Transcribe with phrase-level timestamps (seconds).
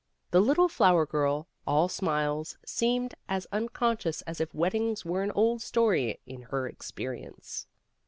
[0.31, 5.61] The little flower girl, all smiles, seemed as unconscious as if weddings were an old
[5.61, 7.67] story in her experience.